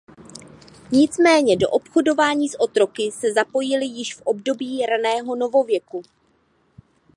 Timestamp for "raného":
4.85-5.35